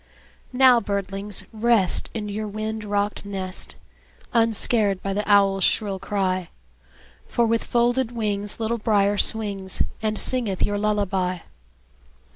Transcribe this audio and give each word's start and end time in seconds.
Now, 0.51 0.79
birdlings, 0.79 1.43
rest, 1.53 2.09
In 2.15 2.27
your 2.27 2.47
wind 2.47 2.83
rocked 2.83 3.23
nest, 3.23 3.75
Unscared 4.33 4.99
by 5.03 5.13
the 5.13 5.23
owl's 5.31 5.63
shrill 5.63 5.99
cry; 5.99 6.49
For 7.27 7.45
with 7.45 7.63
folded 7.63 8.11
wings 8.11 8.59
Little 8.59 8.79
Brier 8.79 9.19
swings, 9.19 9.83
And 10.01 10.17
singeth 10.17 10.63
your 10.65 10.79
lullaby. 10.79 11.41